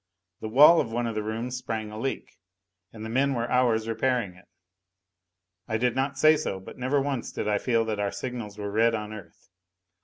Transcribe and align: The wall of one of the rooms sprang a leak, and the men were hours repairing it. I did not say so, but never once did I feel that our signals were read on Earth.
The 0.39 0.49
wall 0.49 0.81
of 0.81 0.91
one 0.91 1.05
of 1.05 1.13
the 1.13 1.21
rooms 1.21 1.55
sprang 1.57 1.91
a 1.91 1.99
leak, 1.99 2.39
and 2.91 3.05
the 3.05 3.07
men 3.09 3.35
were 3.35 3.47
hours 3.51 3.87
repairing 3.87 4.33
it. 4.33 4.47
I 5.67 5.77
did 5.77 5.95
not 5.95 6.17
say 6.17 6.37
so, 6.37 6.59
but 6.59 6.79
never 6.79 6.99
once 6.99 7.31
did 7.31 7.47
I 7.47 7.59
feel 7.59 7.85
that 7.85 7.99
our 7.99 8.11
signals 8.11 8.57
were 8.57 8.71
read 8.71 8.95
on 8.95 9.13
Earth. 9.13 9.49